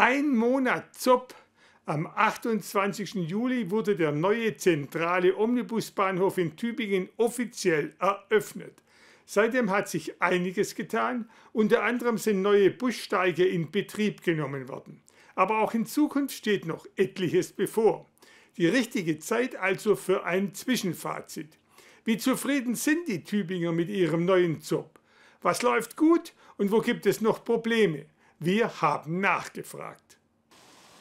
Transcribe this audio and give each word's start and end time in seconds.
Ein 0.00 0.36
Monat 0.36 0.94
ZOP. 0.94 1.34
Am 1.84 2.06
28. 2.06 3.14
Juli 3.14 3.68
wurde 3.68 3.96
der 3.96 4.12
neue 4.12 4.56
zentrale 4.56 5.36
Omnibusbahnhof 5.36 6.38
in 6.38 6.54
Tübingen 6.54 7.08
offiziell 7.16 7.96
eröffnet. 7.98 8.80
Seitdem 9.26 9.70
hat 9.70 9.88
sich 9.88 10.22
einiges 10.22 10.76
getan. 10.76 11.28
Unter 11.52 11.82
anderem 11.82 12.16
sind 12.16 12.42
neue 12.42 12.70
Bussteige 12.70 13.44
in 13.44 13.72
Betrieb 13.72 14.22
genommen 14.22 14.68
worden. 14.68 15.02
Aber 15.34 15.58
auch 15.58 15.74
in 15.74 15.84
Zukunft 15.84 16.36
steht 16.36 16.64
noch 16.64 16.86
etliches 16.94 17.50
bevor. 17.50 18.08
Die 18.56 18.68
richtige 18.68 19.18
Zeit 19.18 19.56
also 19.56 19.96
für 19.96 20.24
ein 20.24 20.54
Zwischenfazit. 20.54 21.58
Wie 22.04 22.18
zufrieden 22.18 22.76
sind 22.76 23.08
die 23.08 23.24
Tübinger 23.24 23.72
mit 23.72 23.88
ihrem 23.88 24.26
neuen 24.26 24.60
Job? 24.60 25.00
Was 25.42 25.62
läuft 25.62 25.96
gut 25.96 26.34
und 26.56 26.70
wo 26.70 26.82
gibt 26.82 27.04
es 27.04 27.20
noch 27.20 27.44
Probleme? 27.44 28.06
Wir 28.40 28.80
haben 28.80 29.18
nachgefragt. 29.18 30.16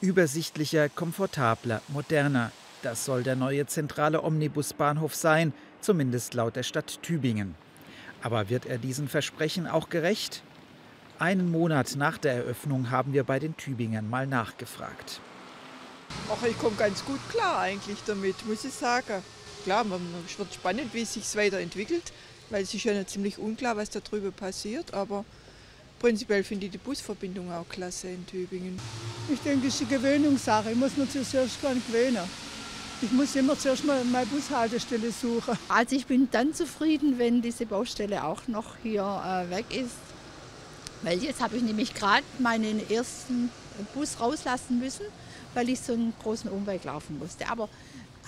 Übersichtlicher, 0.02 0.90
komfortabler, 0.90 1.84
moderner. 1.88 2.52
Das 2.82 3.06
soll 3.06 3.22
der 3.22 3.36
neue 3.36 3.68
zentrale 3.68 4.24
Omnibusbahnhof 4.24 5.14
sein, 5.14 5.54
zumindest 5.80 6.34
laut 6.34 6.56
der 6.56 6.64
Stadt 6.64 7.00
Tübingen. 7.04 7.54
Aber 8.24 8.50
wird 8.50 8.66
er 8.66 8.80
diesen 8.80 9.08
Versprechen 9.08 9.68
auch 9.68 9.90
gerecht? 9.90 10.42
Einen 11.20 11.52
Monat 11.52 11.96
nach 11.96 12.18
der 12.18 12.34
Eröffnung 12.34 12.90
haben 12.90 13.14
wir 13.14 13.24
bei 13.24 13.38
den 13.38 13.56
Tübingern 13.56 14.10
mal 14.10 14.26
nachgefragt. 14.26 15.22
Ach, 16.32 16.44
ich 16.44 16.58
komme 16.58 16.76
ganz 16.76 17.06
gut 17.06 17.20
klar 17.30 17.60
eigentlich 17.60 18.00
damit, 18.08 18.48
muss 18.48 18.66
ich 18.66 18.74
sagen. 18.74 19.22
Klar, 19.64 19.86
es 20.26 20.40
wird 20.40 20.56
spannend, 20.56 20.92
wie 20.96 21.04
es 21.04 21.14
sich 21.14 21.36
weiterentwickelt, 21.36 22.14
weil 22.50 22.64
es 22.64 22.74
ist 22.74 22.84
ja 22.84 23.06
ziemlich 23.06 23.38
unklar, 23.38 23.78
was 23.78 23.92
da 23.92 24.00
drüber 24.00 24.32
passiert, 24.32 24.96
aber 24.96 25.24
Prinzipiell 26.00 26.44
finde 26.44 26.68
ich 26.68 26.72
die 26.72 26.78
Busverbindung 26.78 27.52
auch 27.52 27.68
klasse 27.68 28.10
in 28.10 28.26
Tübingen. 28.28 28.80
Ich 29.34 29.40
denke, 29.40 29.68
es 29.68 29.82
ist 29.82 29.90
eine 29.90 29.98
Gewöhnungssache. 29.98 30.72
Ich 30.72 30.78
muss 30.78 30.96
mir 30.96 31.10
zuerst 31.10 31.62
gar 31.62 31.74
nicht 31.74 31.88
gewöhnen. 31.88 32.20
Ich 33.02 33.12
muss 33.12 33.36
immer 33.36 33.58
zuerst 33.58 33.84
mal 33.84 34.04
meine 34.06 34.26
Bushaltestelle 34.28 35.12
suchen. 35.12 35.58
Also 35.68 35.96
ich 35.96 36.06
bin 36.06 36.30
dann 36.32 36.54
zufrieden, 36.54 37.18
wenn 37.18 37.42
diese 37.42 37.66
Baustelle 37.66 38.24
auch 38.24 38.48
noch 38.48 38.78
hier 38.84 39.02
äh, 39.02 39.50
weg 39.50 39.66
ist. 39.70 39.96
Weil 41.02 41.22
jetzt 41.24 41.42
habe 41.42 41.58
ich 41.58 41.64
nämlich 41.64 41.94
gerade 41.94 42.24
meinen 42.40 42.88
ersten 42.90 43.52
Bus 43.94 44.20
rauslassen 44.20 44.80
müssen, 44.80 45.06
weil 45.54 45.70
ich 45.70 45.80
so 45.80 45.94
einen 45.94 46.14
großen 46.22 46.50
Umweg 46.50 46.84
laufen 46.84 47.18
musste. 47.20 47.48
Aber 47.50 47.70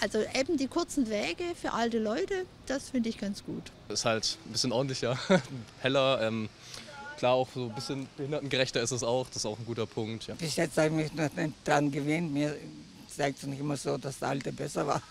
also 0.02 0.20
eben 0.33 0.58
die 0.58 0.67
kurzen 0.67 1.09
Wege 1.09 1.44
für 1.59 1.73
alte 1.73 2.00
Leute, 2.00 2.45
das 2.67 2.89
finde 2.89 3.09
ich 3.09 3.17
ganz 3.17 3.44
gut. 3.44 3.64
Ist 3.89 4.06
halt 4.06 4.38
ein 4.45 4.52
bisschen 4.52 4.72
ordentlicher, 4.72 5.17
heller. 5.81 6.22
Ähm 6.22 6.50
Klar, 7.20 7.34
auch 7.34 7.50
so 7.53 7.66
ein 7.66 7.75
bisschen 7.75 8.08
behindertengerechter 8.16 8.81
ist 8.81 8.92
es 8.92 9.03
auch. 9.03 9.28
Das 9.28 9.38
ist 9.38 9.45
auch 9.45 9.59
ein 9.59 9.66
guter 9.66 9.86
Punkt. 9.86 10.28
Ja. 10.28 10.36
Bis 10.36 10.56
jetzt 10.56 10.78
habe 10.78 10.88
ich 10.88 10.94
mich 10.94 11.14
noch 11.14 11.34
nicht 11.36 11.53
daran 11.66 11.92
gewöhnt. 11.92 12.34
Mir 12.34 12.56
zeigt 13.09 13.39
es 13.39 13.44
nicht 13.44 13.59
immer 13.59 13.76
so, 13.76 13.98
dass 13.98 14.20
der 14.20 14.30
alte 14.30 14.53
besser 14.53 14.88
war. 14.88 15.02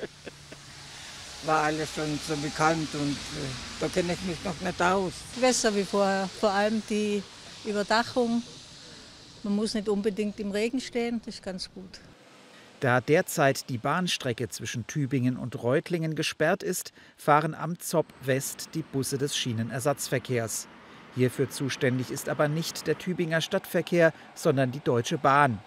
war 1.44 1.62
alles 1.62 1.88
schon 1.94 2.18
so 2.26 2.34
bekannt 2.36 2.88
und 2.94 3.12
äh, 3.12 3.78
da 3.78 3.86
kenne 3.86 4.14
ich 4.14 4.22
mich 4.22 4.42
noch 4.42 4.60
nicht 4.60 4.82
aus. 4.82 5.12
Besser 5.40 5.72
wie 5.76 5.84
vorher. 5.84 6.28
Vor 6.40 6.50
allem 6.50 6.82
die 6.90 7.22
Überdachung. 7.64 8.42
Man 9.44 9.54
muss 9.54 9.74
nicht 9.74 9.88
unbedingt 9.88 10.40
im 10.40 10.50
Regen 10.50 10.80
stehen, 10.80 11.20
das 11.24 11.36
ist 11.36 11.44
ganz 11.44 11.70
gut. 11.72 12.00
Da 12.80 13.00
derzeit 13.00 13.68
die 13.68 13.78
Bahnstrecke 13.78 14.48
zwischen 14.48 14.88
Tübingen 14.88 15.36
und 15.36 15.62
Reutlingen 15.62 16.16
gesperrt 16.16 16.64
ist, 16.64 16.92
fahren 17.16 17.54
am 17.54 17.78
Zopp 17.78 18.06
West 18.22 18.70
die 18.74 18.82
Busse 18.82 19.16
des 19.16 19.36
Schienenersatzverkehrs. 19.36 20.66
Hierfür 21.16 21.48
zuständig 21.48 22.10
ist 22.10 22.28
aber 22.28 22.46
nicht 22.46 22.86
der 22.86 22.98
Tübinger 22.98 23.40
Stadtverkehr, 23.40 24.12
sondern 24.34 24.70
die 24.70 24.80
Deutsche 24.80 25.16
Bahn. 25.16 25.58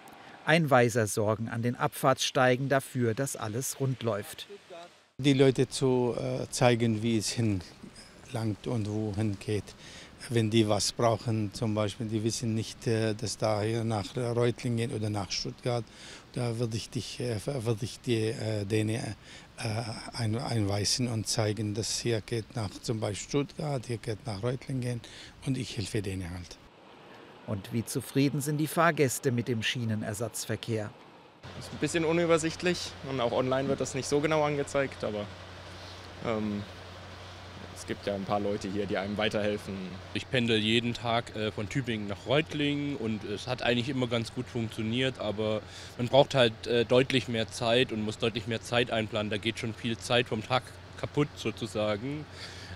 Einweiser 0.46 1.06
sorgen 1.06 1.48
an 1.48 1.60
den 1.62 1.74
Abfahrtssteigen 1.74 2.68
dafür, 2.68 3.14
dass 3.14 3.36
alles 3.36 3.80
rund 3.80 4.02
läuft. 4.02 4.46
Die 5.18 5.34
Leute 5.34 5.68
zu 5.68 6.14
äh, 6.16 6.48
zeigen, 6.50 7.02
wie 7.02 7.18
es 7.18 7.28
hinlangt 7.30 8.66
und 8.66 8.88
wohin 8.88 9.38
geht. 9.38 9.64
Wenn 10.28 10.50
die 10.50 10.68
was 10.68 10.92
brauchen, 10.92 11.52
zum 11.54 11.74
Beispiel, 11.74 12.06
die 12.06 12.22
wissen 12.22 12.54
nicht, 12.54 12.86
äh, 12.86 13.14
dass 13.14 13.38
da 13.38 13.62
hier 13.62 13.84
nach 13.84 14.14
Reutlingen 14.16 14.92
oder 14.92 15.10
nach 15.10 15.30
Stuttgart, 15.30 15.84
da 16.34 16.58
würde 16.58 16.76
ich, 16.76 16.90
dich, 16.90 17.20
äh, 17.20 17.38
würde 17.46 17.84
ich 17.84 18.00
die, 18.00 18.32
denen 18.70 19.16
einweisen 19.56 21.08
und 21.08 21.26
zeigen, 21.26 21.74
dass 21.74 21.98
hier 21.98 22.22
geht 22.22 22.56
nach 22.56 22.70
zum 22.82 22.98
Beispiel 22.98 23.28
Stuttgart, 23.28 23.84
hier 23.86 23.98
geht 23.98 24.24
nach 24.26 24.42
Reutlingen 24.42 25.02
und 25.44 25.58
ich 25.58 25.76
helfe 25.76 26.00
denen 26.00 26.30
halt. 26.30 26.56
Und 27.46 27.72
wie 27.72 27.84
zufrieden 27.84 28.40
sind 28.40 28.58
die 28.58 28.66
Fahrgäste 28.66 29.32
mit 29.32 29.48
dem 29.48 29.62
Schienenersatzverkehr? 29.62 30.90
Das 31.56 31.66
ist 31.66 31.72
ein 31.72 31.78
bisschen 31.78 32.04
unübersichtlich 32.04 32.92
und 33.10 33.20
auch 33.20 33.32
online 33.32 33.68
wird 33.68 33.80
das 33.80 33.94
nicht 33.94 34.08
so 34.08 34.20
genau 34.20 34.44
angezeigt, 34.44 35.02
aber 35.04 35.26
ähm, 36.24 36.62
es 37.80 37.86
gibt 37.86 38.06
ja 38.06 38.14
ein 38.14 38.24
paar 38.24 38.40
Leute 38.40 38.68
hier, 38.68 38.84
die 38.84 38.98
einem 38.98 39.16
weiterhelfen. 39.16 39.74
Ich 40.12 40.28
pendel 40.28 40.58
jeden 40.58 40.92
Tag 40.92 41.34
äh, 41.34 41.50
von 41.50 41.66
Tübingen 41.66 42.08
nach 42.08 42.26
Reutlingen 42.26 42.96
und 42.96 43.24
es 43.24 43.46
hat 43.46 43.62
eigentlich 43.62 43.88
immer 43.88 44.06
ganz 44.06 44.34
gut 44.34 44.46
funktioniert, 44.46 45.18
aber 45.18 45.62
man 45.96 46.08
braucht 46.08 46.34
halt 46.34 46.66
äh, 46.66 46.84
deutlich 46.84 47.28
mehr 47.28 47.48
Zeit 47.50 47.90
und 47.90 48.04
muss 48.04 48.18
deutlich 48.18 48.46
mehr 48.46 48.60
Zeit 48.60 48.90
einplanen. 48.90 49.30
Da 49.30 49.38
geht 49.38 49.58
schon 49.58 49.72
viel 49.72 49.96
Zeit 49.96 50.28
vom 50.28 50.46
Tag 50.46 50.62
kaputt 51.00 51.28
sozusagen. 51.36 52.26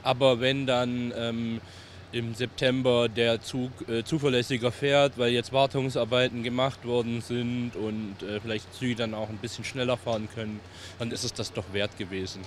Aber 0.03 0.41
wenn 0.41 0.67
dann 0.67 1.13
ähm, 1.15 1.61
im 2.13 2.35
September 2.35 3.11
der 3.11 3.43
Zug 3.43 3.73
äh, 3.89 4.05
zuverlässiger 4.05 4.73
fährt, 4.73 5.19
weil 5.19 5.33
jetzt 5.33 5.53
Wartungsarbeiten 5.53 6.43
gemacht 6.43 6.87
worden 6.87 7.21
sind 7.21 7.73
und 7.77 8.23
äh, 8.23 8.41
vielleicht 8.41 8.73
Züge 8.73 8.95
dann 8.95 9.13
auch 9.13 9.29
ein 9.29 9.37
bisschen 9.37 9.65
schneller 9.65 9.99
fahren 9.99 10.29
können, 10.35 10.61
dann 10.99 11.11
ist 11.11 11.25
es 11.25 11.35
das 11.35 11.53
doch 11.53 11.75
wert 11.75 11.99
gewesen. 11.99 12.41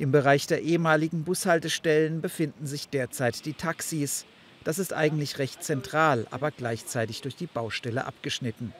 Im 0.00 0.12
Bereich 0.12 0.46
der 0.46 0.62
ehemaligen 0.62 1.24
Bushaltestellen 1.24 2.22
befinden 2.22 2.66
sich 2.66 2.88
derzeit 2.88 3.44
die 3.44 3.52
Taxis. 3.52 4.24
Das 4.64 4.78
ist 4.78 4.94
eigentlich 4.94 5.38
recht 5.38 5.62
zentral, 5.62 6.26
aber 6.30 6.50
gleichzeitig 6.52 7.20
durch 7.20 7.36
die 7.36 7.46
Baustelle 7.46 8.06
abgeschnitten. 8.06 8.72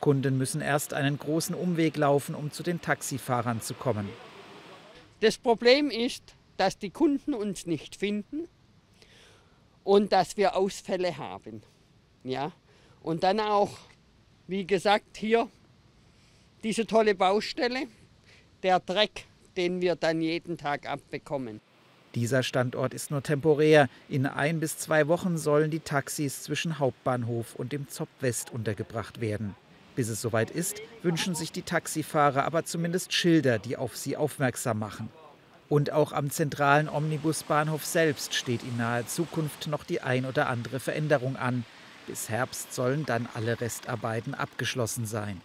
Kunden 0.00 0.36
müssen 0.36 0.60
erst 0.60 0.92
einen 0.92 1.20
großen 1.20 1.54
Umweg 1.54 1.96
laufen, 1.96 2.34
um 2.34 2.50
zu 2.50 2.64
den 2.64 2.80
Taxifahrern 2.80 3.60
zu 3.60 3.74
kommen. 3.74 4.08
Das 5.20 5.38
Problem 5.38 5.88
ist, 5.88 6.34
dass 6.56 6.76
die 6.76 6.90
Kunden 6.90 7.32
uns 7.32 7.66
nicht 7.66 7.94
finden 7.94 8.48
und 9.84 10.10
dass 10.10 10.36
wir 10.36 10.56
Ausfälle 10.56 11.16
haben. 11.16 11.62
Ja? 12.24 12.50
Und 13.02 13.22
dann 13.22 13.38
auch, 13.38 13.70
wie 14.48 14.66
gesagt, 14.66 15.16
hier 15.16 15.48
diese 16.64 16.88
tolle 16.88 17.14
Baustelle, 17.14 17.86
der 18.64 18.80
Dreck, 18.80 19.26
den 19.56 19.80
wir 19.80 19.96
dann 19.96 20.20
jeden 20.20 20.56
Tag 20.56 20.88
abbekommen. 20.88 21.60
Dieser 22.14 22.42
Standort 22.42 22.94
ist 22.94 23.10
nur 23.10 23.22
temporär. 23.22 23.88
In 24.08 24.26
ein 24.26 24.58
bis 24.58 24.78
zwei 24.78 25.06
Wochen 25.06 25.36
sollen 25.36 25.70
die 25.70 25.80
Taxis 25.80 26.42
zwischen 26.42 26.78
Hauptbahnhof 26.78 27.54
und 27.56 27.72
dem 27.72 27.88
Zopp 27.88 28.08
West 28.20 28.50
untergebracht 28.50 29.20
werden. 29.20 29.54
Bis 29.96 30.08
es 30.08 30.22
soweit 30.22 30.50
ist, 30.50 30.80
wünschen 31.02 31.34
sich 31.34 31.52
die 31.52 31.62
Taxifahrer 31.62 32.44
aber 32.44 32.64
zumindest 32.64 33.12
Schilder, 33.12 33.58
die 33.58 33.76
auf 33.76 33.96
sie 33.96 34.16
aufmerksam 34.16 34.78
machen. 34.78 35.10
Und 35.68 35.90
auch 35.92 36.12
am 36.12 36.30
zentralen 36.30 36.88
Omnibusbahnhof 36.88 37.84
selbst 37.84 38.34
steht 38.34 38.62
in 38.62 38.76
naher 38.76 39.06
Zukunft 39.06 39.66
noch 39.66 39.84
die 39.84 40.00
ein 40.00 40.24
oder 40.24 40.48
andere 40.48 40.80
Veränderung 40.80 41.36
an. 41.36 41.64
Bis 42.06 42.28
Herbst 42.28 42.72
sollen 42.72 43.04
dann 43.04 43.28
alle 43.34 43.60
Restarbeiten 43.60 44.34
abgeschlossen 44.34 45.06
sein. 45.06 45.40